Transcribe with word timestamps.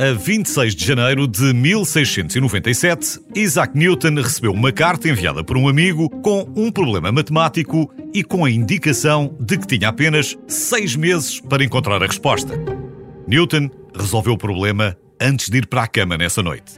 A 0.00 0.12
26 0.12 0.76
de 0.76 0.86
janeiro 0.86 1.26
de 1.26 1.52
1697, 1.52 3.18
Isaac 3.34 3.76
Newton 3.76 4.14
recebeu 4.14 4.52
uma 4.52 4.70
carta 4.70 5.08
enviada 5.08 5.42
por 5.42 5.56
um 5.56 5.66
amigo 5.66 6.08
com 6.22 6.48
um 6.54 6.70
problema 6.70 7.10
matemático 7.10 7.92
e 8.14 8.22
com 8.22 8.44
a 8.44 8.50
indicação 8.50 9.36
de 9.40 9.58
que 9.58 9.66
tinha 9.66 9.88
apenas 9.88 10.38
seis 10.46 10.94
meses 10.94 11.40
para 11.40 11.64
encontrar 11.64 12.00
a 12.00 12.06
resposta. 12.06 12.54
Newton 13.26 13.68
resolveu 13.92 14.34
o 14.34 14.38
problema 14.38 14.96
antes 15.20 15.48
de 15.48 15.58
ir 15.58 15.66
para 15.66 15.82
a 15.82 15.88
cama 15.88 16.16
nessa 16.16 16.44
noite. 16.44 16.74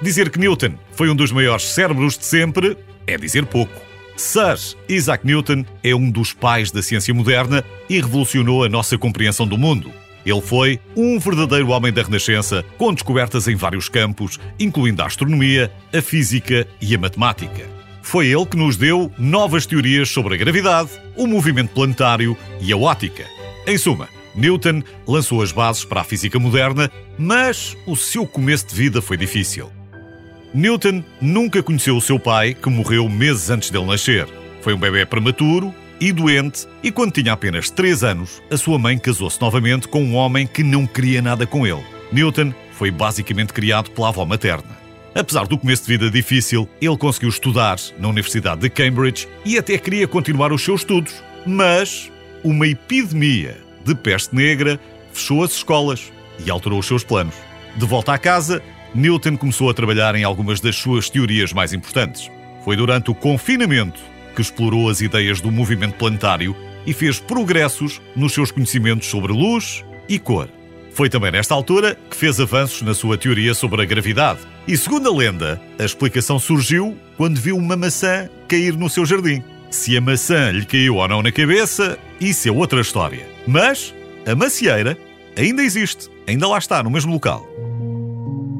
Dizer 0.00 0.30
que 0.30 0.38
Newton 0.38 0.74
foi 0.92 1.10
um 1.10 1.16
dos 1.16 1.32
maiores 1.32 1.64
cérebros 1.64 2.16
de 2.16 2.24
sempre 2.24 2.76
é 3.04 3.18
dizer 3.18 3.46
pouco. 3.46 3.80
Sir 4.16 4.76
Isaac 4.88 5.26
Newton 5.26 5.64
é 5.82 5.92
um 5.92 6.08
dos 6.08 6.32
pais 6.32 6.70
da 6.70 6.84
ciência 6.84 7.12
moderna 7.12 7.64
e 7.90 7.96
revolucionou 7.96 8.62
a 8.62 8.68
nossa 8.68 8.96
compreensão 8.96 9.44
do 9.44 9.58
mundo. 9.58 9.90
Ele 10.28 10.42
foi 10.42 10.78
um 10.94 11.18
verdadeiro 11.18 11.70
homem 11.70 11.90
da 11.90 12.02
Renascença, 12.02 12.62
com 12.76 12.92
descobertas 12.92 13.48
em 13.48 13.56
vários 13.56 13.88
campos, 13.88 14.38
incluindo 14.60 15.00
a 15.00 15.06
astronomia, 15.06 15.72
a 15.90 16.02
física 16.02 16.68
e 16.82 16.94
a 16.94 16.98
matemática. 16.98 17.64
Foi 18.02 18.26
ele 18.26 18.44
que 18.44 18.56
nos 18.56 18.76
deu 18.76 19.10
novas 19.18 19.64
teorias 19.64 20.10
sobre 20.10 20.34
a 20.34 20.36
gravidade, 20.36 20.90
o 21.16 21.26
movimento 21.26 21.70
planetário 21.72 22.36
e 22.60 22.70
a 22.70 22.76
ótica. 22.76 23.24
Em 23.66 23.78
suma, 23.78 24.06
Newton 24.34 24.82
lançou 25.06 25.40
as 25.40 25.50
bases 25.50 25.86
para 25.86 26.02
a 26.02 26.04
física 26.04 26.38
moderna, 26.38 26.90
mas 27.18 27.74
o 27.86 27.96
seu 27.96 28.26
começo 28.26 28.66
de 28.68 28.74
vida 28.74 29.00
foi 29.00 29.16
difícil. 29.16 29.72
Newton 30.52 31.02
nunca 31.22 31.62
conheceu 31.62 31.96
o 31.96 32.02
seu 32.02 32.18
pai, 32.18 32.52
que 32.52 32.68
morreu 32.68 33.08
meses 33.08 33.48
antes 33.48 33.70
dele 33.70 33.86
nascer. 33.86 34.28
Foi 34.60 34.74
um 34.74 34.78
bebê 34.78 35.06
prematuro 35.06 35.74
e 36.00 36.12
doente, 36.12 36.66
e 36.82 36.90
quando 36.90 37.12
tinha 37.12 37.32
apenas 37.32 37.70
3 37.70 38.04
anos, 38.04 38.42
a 38.50 38.56
sua 38.56 38.78
mãe 38.78 38.98
casou-se 38.98 39.40
novamente 39.40 39.88
com 39.88 40.02
um 40.02 40.14
homem 40.14 40.46
que 40.46 40.62
não 40.62 40.86
queria 40.86 41.20
nada 41.20 41.46
com 41.46 41.66
ele. 41.66 41.84
Newton 42.12 42.52
foi 42.72 42.90
basicamente 42.90 43.52
criado 43.52 43.90
pela 43.90 44.08
avó 44.08 44.24
materna. 44.24 44.78
Apesar 45.14 45.46
do 45.46 45.58
começo 45.58 45.82
de 45.82 45.88
vida 45.88 46.10
difícil, 46.10 46.68
ele 46.80 46.96
conseguiu 46.96 47.28
estudar 47.28 47.76
na 47.98 48.08
Universidade 48.08 48.60
de 48.60 48.70
Cambridge 48.70 49.26
e 49.44 49.58
até 49.58 49.76
queria 49.76 50.06
continuar 50.06 50.52
os 50.52 50.62
seus 50.62 50.82
estudos. 50.82 51.14
Mas 51.44 52.10
uma 52.44 52.68
epidemia 52.68 53.56
de 53.84 53.94
peste 53.94 54.34
negra 54.34 54.78
fechou 55.12 55.42
as 55.42 55.52
escolas 55.52 56.12
e 56.44 56.50
alterou 56.50 56.78
os 56.78 56.86
seus 56.86 57.02
planos. 57.02 57.34
De 57.76 57.84
volta 57.84 58.12
à 58.12 58.18
casa, 58.18 58.62
Newton 58.94 59.36
começou 59.36 59.68
a 59.68 59.74
trabalhar 59.74 60.14
em 60.14 60.24
algumas 60.24 60.60
das 60.60 60.76
suas 60.76 61.10
teorias 61.10 61.52
mais 61.52 61.72
importantes. 61.72 62.30
Foi 62.64 62.76
durante 62.76 63.10
o 63.10 63.14
confinamento 63.14 64.00
que 64.34 64.42
explorou 64.42 64.88
as 64.88 65.00
ideias 65.00 65.40
do 65.40 65.50
movimento 65.50 65.94
planetário 65.94 66.54
e 66.86 66.92
fez 66.92 67.20
progressos 67.20 68.00
nos 68.16 68.32
seus 68.32 68.50
conhecimentos 68.50 69.08
sobre 69.08 69.32
luz 69.32 69.84
e 70.08 70.18
cor. 70.18 70.48
Foi 70.92 71.08
também 71.08 71.30
nesta 71.30 71.54
altura 71.54 71.96
que 72.10 72.16
fez 72.16 72.40
avanços 72.40 72.82
na 72.82 72.92
sua 72.92 73.16
teoria 73.16 73.54
sobre 73.54 73.82
a 73.82 73.84
gravidade. 73.84 74.40
E 74.66 74.76
segundo 74.76 75.08
a 75.08 75.16
lenda, 75.16 75.60
a 75.78 75.84
explicação 75.84 76.38
surgiu 76.38 76.96
quando 77.16 77.38
viu 77.38 77.56
uma 77.56 77.76
maçã 77.76 78.28
cair 78.48 78.76
no 78.76 78.88
seu 78.88 79.06
jardim. 79.06 79.42
Se 79.70 79.96
a 79.96 80.00
maçã 80.00 80.50
lhe 80.50 80.64
caiu 80.64 80.96
ou 80.96 81.06
não 81.06 81.22
na 81.22 81.30
cabeça, 81.30 81.98
isso 82.20 82.48
é 82.48 82.50
outra 82.50 82.80
história. 82.80 83.28
Mas 83.46 83.94
a 84.26 84.34
macieira 84.34 84.98
ainda 85.36 85.62
existe, 85.62 86.08
ainda 86.26 86.48
lá 86.48 86.58
está, 86.58 86.82
no 86.82 86.90
mesmo 86.90 87.12
local. 87.12 87.46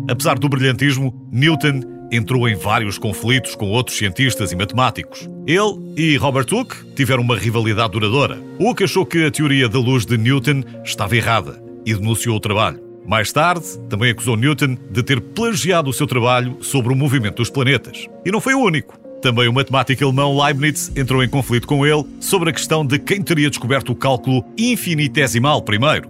Apesar 0.09 0.38
do 0.38 0.48
brilhantismo, 0.48 1.12
Newton 1.32 1.97
entrou 2.10 2.48
em 2.48 2.54
vários 2.54 2.98
conflitos 2.98 3.54
com 3.54 3.66
outros 3.66 3.96
cientistas 3.96 4.52
e 4.52 4.56
matemáticos. 4.56 5.28
Ele 5.46 5.92
e 5.96 6.16
Robert 6.16 6.46
Hooke 6.50 6.76
tiveram 6.94 7.22
uma 7.22 7.36
rivalidade 7.36 7.92
duradoura. 7.92 8.38
Hooke 8.58 8.84
achou 8.84 9.04
que 9.04 9.24
a 9.24 9.30
teoria 9.30 9.69
da 9.69 9.78
luz 9.78 10.04
de 10.04 10.16
Newton 10.16 10.62
estava 10.84 11.16
errada 11.16 11.62
e 11.84 11.94
denunciou 11.94 12.36
o 12.36 12.41
trabalho. 12.41 12.80
Mais 13.06 13.32
tarde, 13.32 13.64
também 13.88 14.10
acusou 14.10 14.36
Newton 14.36 14.76
de 14.91 15.02
ter 15.02 15.20
plagiado 15.20 15.88
o 15.88 15.92
seu 15.94 16.06
trabalho 16.06 16.58
sobre 16.60 16.92
o 16.92 16.96
movimento 16.96 17.36
dos 17.36 17.48
planetas. 17.48 18.06
E 18.25 18.30
não 18.30 18.40
foi 18.40 18.54
o 18.54 18.60
único. 18.60 18.98
Também 19.22 19.48
o 19.48 19.52
matemático 19.52 20.04
alemão 20.04 20.38
Leibniz 20.38 20.92
entrou 20.94 21.25
em 21.25 21.28
conflito 21.28 21.66
com 21.66 21.86
ele 21.86 22.04
sobre 22.20 22.50
a 22.50 22.52
questão 22.52 22.84
de 22.86 22.98
quem 22.98 23.22
teria 23.22 23.48
descoberto 23.48 23.92
o 23.92 23.96
cálculo 23.96 24.44
infinitesimal 24.56 25.62
primeiro. 25.62 26.08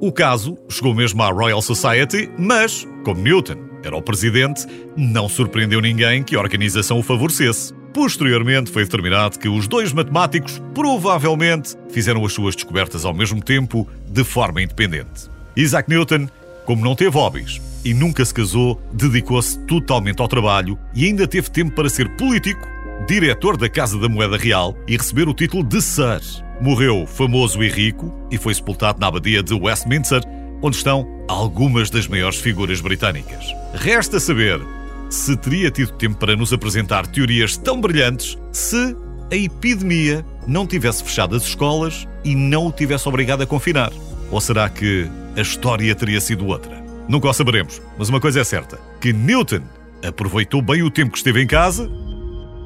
O 0.00 0.10
caso 0.10 0.58
chegou 0.68 0.94
mesmo 0.94 1.22
à 1.22 1.30
Royal 1.30 1.62
Society, 1.62 2.28
mas, 2.36 2.86
como 3.04 3.22
Newton 3.22 3.69
era 3.82 3.96
o 3.96 4.02
presidente, 4.02 4.66
não 4.96 5.28
surpreendeu 5.28 5.80
ninguém 5.80 6.22
que 6.22 6.36
a 6.36 6.40
organização 6.40 6.98
o 6.98 7.02
favorecesse. 7.02 7.72
Posteriormente, 7.92 8.70
foi 8.70 8.84
determinado 8.84 9.38
que 9.38 9.48
os 9.48 9.66
dois 9.66 9.92
matemáticos 9.92 10.62
provavelmente 10.74 11.76
fizeram 11.90 12.24
as 12.24 12.32
suas 12.32 12.54
descobertas 12.54 13.04
ao 13.04 13.12
mesmo 13.12 13.42
tempo, 13.42 13.88
de 14.06 14.22
forma 14.22 14.62
independente. 14.62 15.28
Isaac 15.56 15.88
Newton, 15.90 16.28
como 16.64 16.84
não 16.84 16.94
teve 16.94 17.10
hobbies 17.10 17.60
e 17.84 17.92
nunca 17.92 18.24
se 18.24 18.32
casou, 18.32 18.80
dedicou-se 18.92 19.58
totalmente 19.66 20.20
ao 20.20 20.28
trabalho 20.28 20.78
e 20.94 21.06
ainda 21.06 21.26
teve 21.26 21.50
tempo 21.50 21.72
para 21.72 21.88
ser 21.88 22.08
político, 22.16 22.66
diretor 23.08 23.56
da 23.56 23.68
Casa 23.68 23.98
da 23.98 24.08
Moeda 24.08 24.36
Real 24.36 24.76
e 24.86 24.96
receber 24.96 25.28
o 25.28 25.34
título 25.34 25.64
de 25.64 25.80
Sir. 25.82 26.20
Morreu 26.60 27.06
famoso 27.06 27.62
e 27.62 27.68
rico 27.68 28.14
e 28.30 28.38
foi 28.38 28.54
sepultado 28.54 29.00
na 29.00 29.08
abadia 29.08 29.42
de 29.42 29.54
Westminster, 29.54 30.22
onde 30.62 30.76
estão 30.76 31.06
algumas 31.28 31.90
das 31.90 32.06
maiores 32.06 32.38
figuras 32.38 32.80
britânicas. 32.80 33.44
Resta 33.74 34.18
saber 34.20 34.60
se 35.08 35.36
teria 35.36 35.70
tido 35.70 35.92
tempo 35.92 36.16
para 36.16 36.36
nos 36.36 36.52
apresentar 36.52 37.06
teorias 37.06 37.56
tão 37.56 37.80
brilhantes 37.80 38.38
se 38.52 38.96
a 39.30 39.36
epidemia 39.36 40.24
não 40.46 40.66
tivesse 40.66 41.02
fechado 41.04 41.36
as 41.36 41.44
escolas 41.44 42.06
e 42.24 42.34
não 42.34 42.66
o 42.66 42.72
tivesse 42.72 43.08
obrigado 43.08 43.42
a 43.42 43.46
confinar. 43.46 43.92
Ou 44.30 44.40
será 44.40 44.68
que 44.68 45.08
a 45.36 45.40
história 45.40 45.94
teria 45.94 46.20
sido 46.20 46.46
outra? 46.46 46.82
Nunca 47.08 47.28
o 47.28 47.32
saberemos, 47.32 47.80
mas 47.98 48.08
uma 48.08 48.20
coisa 48.20 48.40
é 48.40 48.44
certa: 48.44 48.78
que 49.00 49.12
Newton 49.12 49.62
aproveitou 50.06 50.62
bem 50.62 50.82
o 50.82 50.90
tempo 50.90 51.12
que 51.12 51.18
esteve 51.18 51.42
em 51.42 51.46
casa, 51.46 51.90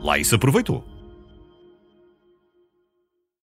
lá 0.03 0.19
isso 0.19 0.35
aproveitou. 0.35 0.94